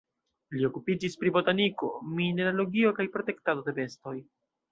Li 0.53 0.63
okupiĝis 0.69 1.17
pri 1.23 1.31
botaniko, 1.35 1.91
mineralogio 2.21 2.93
kaj 3.01 3.07
protektado 3.17 3.67
de 3.69 3.77
bestoj. 3.81 4.15